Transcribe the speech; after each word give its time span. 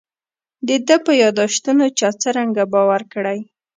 د 0.67 0.69
ده 0.87 0.95
په 1.05 1.11
یاداشتونو 1.23 1.85
چا 1.99 2.09
څرنګه 2.21 2.63
باور 2.73 3.01
کړی. 3.13 3.39